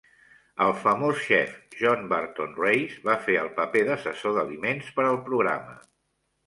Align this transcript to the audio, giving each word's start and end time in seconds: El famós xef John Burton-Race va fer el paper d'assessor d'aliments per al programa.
El 0.67 0.71
famós 0.85 1.19
xef 1.25 1.51
John 1.81 2.09
Burton-Race 2.15 3.05
va 3.11 3.19
fer 3.29 3.39
el 3.45 3.53
paper 3.61 3.85
d'assessor 3.93 4.37
d'aliments 4.41 4.93
per 4.99 5.09
al 5.13 5.23
programa. 5.31 5.81